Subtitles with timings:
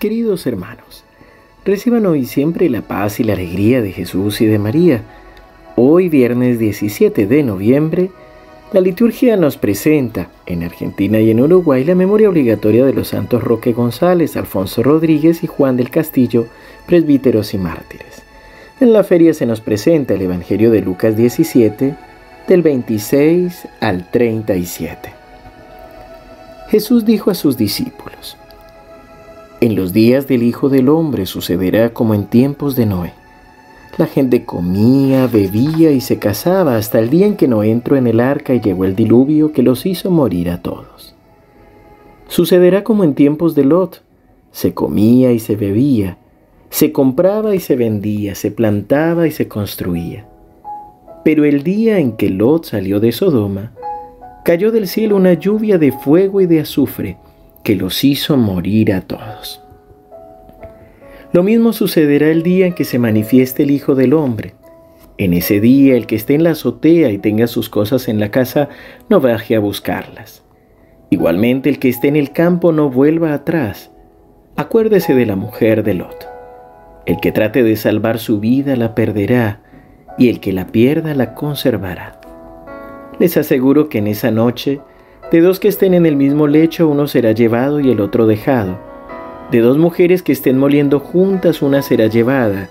[0.00, 1.04] Queridos hermanos,
[1.62, 5.02] reciban hoy siempre la paz y la alegría de Jesús y de María.
[5.76, 8.10] Hoy, viernes 17 de noviembre,
[8.72, 13.44] la liturgia nos presenta en Argentina y en Uruguay la memoria obligatoria de los santos
[13.44, 16.46] Roque González, Alfonso Rodríguez y Juan del Castillo,
[16.86, 18.22] presbíteros y mártires.
[18.80, 21.94] En la feria se nos presenta el Evangelio de Lucas 17,
[22.48, 25.12] del 26 al 37.
[26.70, 28.38] Jesús dijo a sus discípulos,
[29.60, 33.12] en los días del Hijo del Hombre sucederá como en tiempos de Noé.
[33.98, 38.06] La gente comía, bebía y se casaba hasta el día en que Noé entró en
[38.06, 41.14] el arca y llegó el diluvio que los hizo morir a todos.
[42.28, 44.02] Sucederá como en tiempos de Lot.
[44.52, 46.16] Se comía y se bebía,
[46.70, 50.26] se compraba y se vendía, se plantaba y se construía.
[51.22, 53.72] Pero el día en que Lot salió de Sodoma,
[54.44, 57.18] cayó del cielo una lluvia de fuego y de azufre,
[57.62, 59.62] que los hizo morir a todos.
[61.32, 64.54] Lo mismo sucederá el día en que se manifieste el Hijo del Hombre.
[65.18, 68.30] En ese día el que esté en la azotea y tenga sus cosas en la
[68.30, 68.68] casa,
[69.08, 70.42] no baje a buscarlas.
[71.10, 73.90] Igualmente el que esté en el campo no vuelva atrás.
[74.56, 76.28] Acuérdese de la mujer de Lot.
[77.06, 79.62] El que trate de salvar su vida la perderá,
[80.18, 82.20] y el que la pierda la conservará.
[83.18, 84.80] Les aseguro que en esa noche
[85.30, 88.78] de dos que estén en el mismo lecho, uno será llevado y el otro dejado.
[89.50, 92.68] De dos mujeres que estén moliendo juntas, una será llevada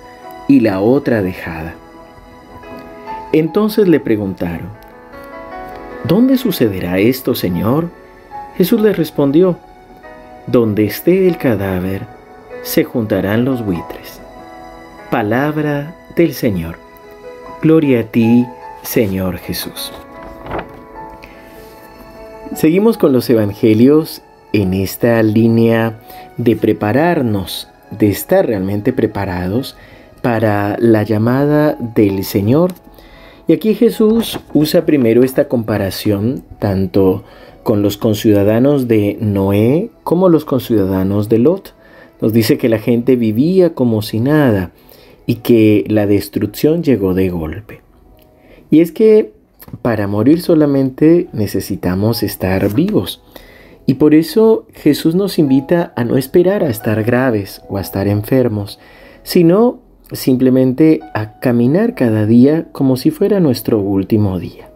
[0.47, 1.75] y la otra dejada.
[3.31, 4.69] Entonces le preguntaron,
[6.03, 7.89] ¿Dónde sucederá esto, Señor?
[8.57, 9.57] Jesús les respondió,
[10.47, 12.01] Donde esté el cadáver,
[12.61, 14.19] se juntarán los buitres.
[15.11, 16.77] Palabra del Señor.
[17.61, 18.45] Gloria a ti,
[18.81, 19.91] Señor Jesús.
[22.55, 25.99] Seguimos con los evangelios en esta línea
[26.37, 29.77] de prepararnos, de estar realmente preparados
[30.23, 32.73] para la llamada del Señor.
[33.47, 37.23] Y aquí Jesús usa primero esta comparación tanto
[37.61, 41.75] con los conciudadanos de Noé como los conciudadanos de Lot.
[42.19, 44.71] Nos dice que la gente vivía como si nada
[45.27, 47.81] y que la destrucción llegó de golpe.
[48.71, 49.38] Y es que
[49.81, 53.21] para morir solamente necesitamos estar vivos.
[53.85, 58.07] Y por eso Jesús nos invita a no esperar a estar graves o a estar
[58.07, 58.79] enfermos,
[59.23, 59.79] sino
[60.11, 64.69] simplemente a caminar cada día como si fuera nuestro último día.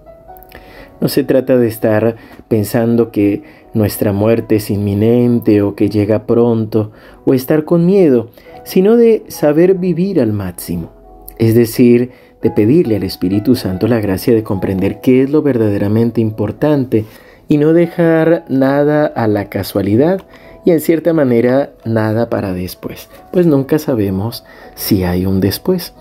[1.01, 2.15] No se trata de estar
[2.47, 3.43] pensando que
[3.73, 6.91] nuestra muerte es inminente o que llega pronto
[7.25, 8.29] o estar con miedo,
[8.63, 10.91] sino de saber vivir al máximo,
[11.37, 12.11] es decir,
[12.43, 17.05] de pedirle al Espíritu Santo la gracia de comprender qué es lo verdaderamente importante
[17.47, 20.21] y no dejar nada a la casualidad
[20.65, 24.43] y en cierta manera nada para después, pues nunca sabemos
[24.75, 25.93] si hay un después.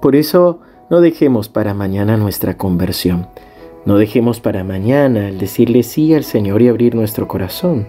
[0.00, 3.26] Por eso no dejemos para mañana nuestra conversión,
[3.84, 7.86] no dejemos para mañana el decirle sí al Señor y abrir nuestro corazón.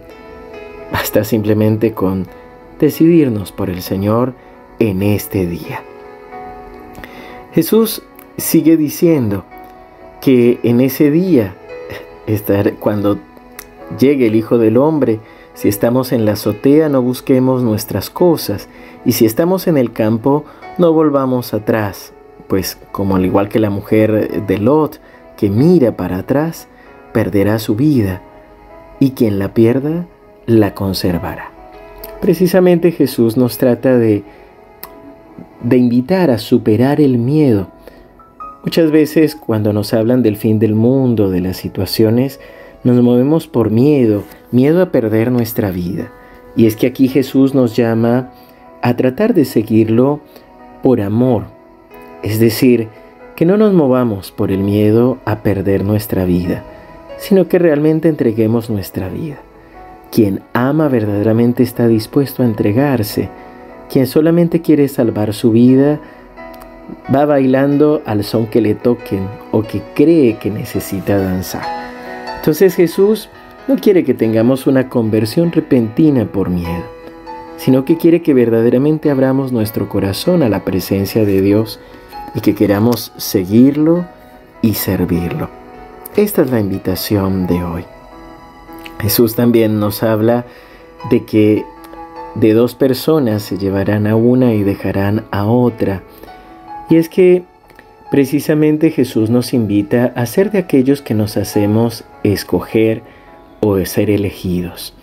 [0.91, 2.27] Basta simplemente con
[2.79, 4.33] decidirnos por el Señor
[4.79, 5.83] en este día.
[7.53, 8.01] Jesús
[8.37, 9.43] sigue diciendo
[10.21, 11.55] que en ese día,
[12.79, 13.17] cuando
[13.99, 15.19] llegue el Hijo del Hombre,
[15.53, 18.69] si estamos en la azotea no busquemos nuestras cosas
[19.03, 20.45] y si estamos en el campo
[20.77, 22.13] no volvamos atrás,
[22.47, 25.01] pues como al igual que la mujer de Lot
[25.35, 26.67] que mira para atrás,
[27.11, 28.21] perderá su vida
[28.99, 30.05] y quien la pierda
[30.45, 31.51] la conservará.
[32.21, 34.23] Precisamente Jesús nos trata de
[35.63, 37.67] de invitar a superar el miedo.
[38.63, 42.39] Muchas veces cuando nos hablan del fin del mundo, de las situaciones,
[42.83, 46.11] nos movemos por miedo, miedo a perder nuestra vida.
[46.55, 48.31] Y es que aquí Jesús nos llama
[48.81, 50.19] a tratar de seguirlo
[50.83, 51.45] por amor.
[52.23, 52.89] Es decir,
[53.35, 56.63] que no nos movamos por el miedo a perder nuestra vida,
[57.17, 59.37] sino que realmente entreguemos nuestra vida.
[60.11, 63.29] Quien ama verdaderamente está dispuesto a entregarse
[63.91, 65.99] quien solamente quiere salvar su vida
[67.13, 71.65] va bailando al son que le toquen o que cree que necesita danzar.
[72.37, 73.29] Entonces Jesús
[73.67, 76.83] no quiere que tengamos una conversión repentina por miedo,
[77.57, 81.79] sino que quiere que verdaderamente abramos nuestro corazón a la presencia de Dios
[82.33, 84.05] y que queramos seguirlo
[84.61, 85.49] y servirlo.
[86.15, 87.85] Esta es la invitación de hoy.
[89.01, 90.45] Jesús también nos habla
[91.09, 91.65] de que
[92.35, 96.03] de dos personas se llevarán a una y dejarán a otra.
[96.89, 97.43] Y es que
[98.09, 103.01] precisamente Jesús nos invita a ser de aquellos que nos hacemos escoger
[103.61, 104.93] o ser elegidos.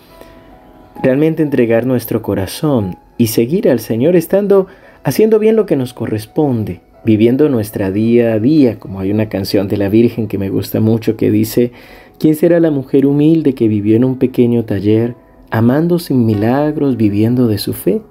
[1.01, 4.67] realmente entregar nuestro corazón y seguir al Señor estando
[5.05, 9.69] haciendo bien lo que nos corresponde, viviendo nuestra día a día, como hay una canción
[9.69, 11.71] de la Virgen que me gusta mucho que dice,
[12.19, 15.15] ¿quién será la mujer humilde que vivió en un pequeño taller,
[15.51, 18.01] amando sin milagros, viviendo de su fe?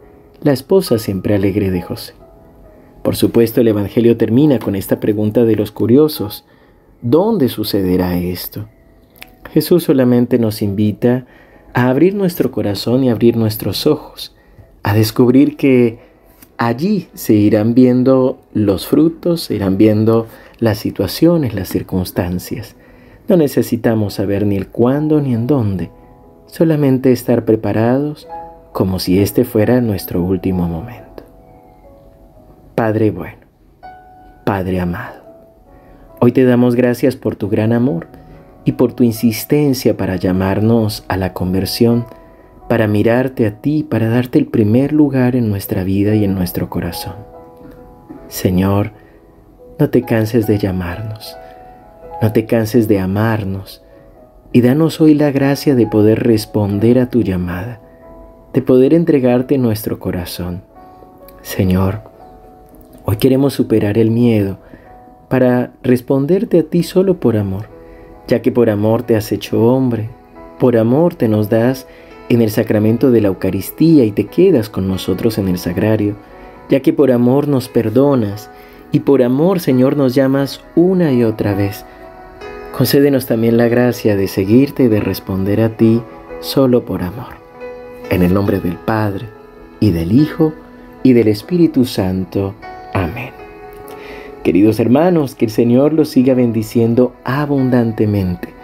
[0.43, 2.15] La esposa siempre alegre de José.
[3.03, 6.45] Por supuesto, el Evangelio termina con esta pregunta de los curiosos.
[7.01, 8.69] ¿Dónde sucederá esto?
[9.53, 11.27] Jesús solamente nos invita
[11.73, 14.35] a abrir nuestro corazón y abrir nuestros ojos,
[14.83, 15.99] a descubrir que
[16.57, 20.27] allí se irán viendo los frutos, se irán viendo
[20.59, 22.77] las situaciones, las circunstancias.
[23.29, 25.91] No necesitamos saber ni el cuándo ni en dónde,
[26.49, 28.27] solamente estar preparados
[28.73, 31.23] como si este fuera nuestro último momento.
[32.75, 33.47] Padre bueno,
[34.45, 35.23] Padre amado,
[36.21, 38.09] hoy te damos gracias por tu gran amor
[38.65, 42.05] y por tu insistencia para llamarnos a la conversión
[42.69, 46.69] para mirarte a ti, para darte el primer lugar en nuestra vida y en nuestro
[46.69, 47.15] corazón.
[48.29, 48.93] Señor,
[49.79, 51.37] no te canses de llamarnos,
[52.21, 53.83] no te canses de amarnos
[54.53, 57.81] y danos hoy la gracia de poder responder a tu llamada,
[58.53, 60.63] de poder entregarte nuestro corazón.
[61.43, 62.01] Señor,
[63.05, 64.59] hoy queremos superar el miedo
[65.29, 67.69] para responderte a ti solo por amor,
[68.27, 70.09] ya que por amor te has hecho hombre,
[70.59, 71.87] por amor te nos das
[72.29, 76.17] en el sacramento de la Eucaristía y te quedas con nosotros en el sagrario,
[76.69, 78.51] ya que por amor nos perdonas
[78.93, 81.85] y por amor, Señor, nos llamas una y otra vez.
[82.79, 86.01] Concédenos también la gracia de seguirte y de responder a ti
[86.39, 87.35] solo por amor.
[88.09, 89.27] En el nombre del Padre,
[89.81, 90.53] y del Hijo,
[91.03, 92.55] y del Espíritu Santo.
[92.95, 93.33] Amén.
[94.45, 98.55] Queridos hermanos, que el Señor los siga bendiciendo abundantemente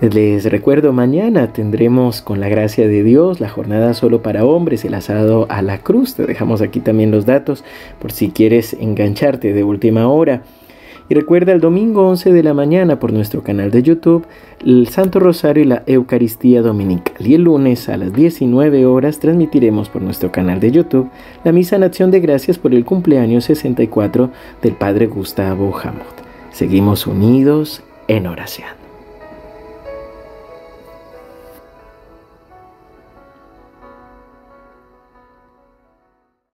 [0.00, 4.94] les recuerdo, mañana tendremos con la gracia de Dios la jornada solo para hombres, el
[4.94, 6.14] asado a la cruz.
[6.14, 7.64] Te dejamos aquí también los datos
[8.00, 10.42] por si quieres engancharte de última hora.
[11.08, 14.26] Y recuerda el domingo 11 de la mañana por nuestro canal de YouTube
[14.64, 17.26] el Santo Rosario y la Eucaristía Dominical.
[17.26, 21.10] Y el lunes a las 19 horas transmitiremos por nuestro canal de YouTube
[21.44, 24.30] la misa en acción de gracias por el cumpleaños 64
[24.62, 26.24] del Padre Gustavo Hamot.
[26.52, 28.83] Seguimos unidos en oración.